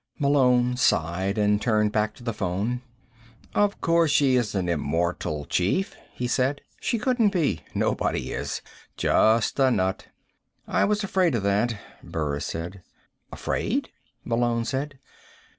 [0.17, 2.81] Malone sighed and turned back to the phone.
[3.53, 6.61] "Of course she isn't immortal, chief," he said.
[6.79, 7.61] "She couldn't be.
[7.75, 8.63] Nobody is.
[8.97, 10.07] Just a nut."
[10.67, 12.81] "I was afraid of that," Burris said.
[13.31, 13.91] "Afraid?"
[14.25, 14.97] Malone said.